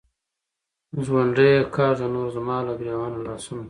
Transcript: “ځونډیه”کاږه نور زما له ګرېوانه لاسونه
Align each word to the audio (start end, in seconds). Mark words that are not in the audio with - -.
“ځونډیه”کاږه 1.05 2.07
نور 2.13 2.27
زما 2.35 2.57
له 2.67 2.73
ګرېوانه 2.79 3.19
لاسونه 3.25 3.59